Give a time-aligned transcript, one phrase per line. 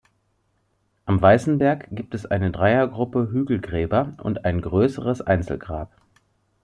[1.05, 5.91] Am Weißenberg gibt es eine Dreiergruppe Hügelgräber und ein größeres Einzelgrab.